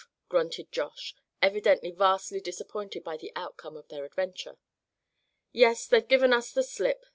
[0.29, 1.13] grunted Josh,
[1.43, 4.57] evidently vastly disappointed by the outcome of their adventure.
[5.51, 7.05] "Yes, they've given us the slip!"